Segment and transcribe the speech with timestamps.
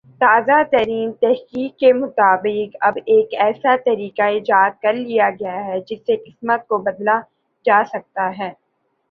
[0.21, 5.99] تازہ ترین تحقیق کے مطابق اب ایک ایسا طریقہ ایجاد کر لیا گیا ہے جس
[6.07, 7.19] سے قسمت کو بدلہ
[7.65, 8.51] جاسکتا ہے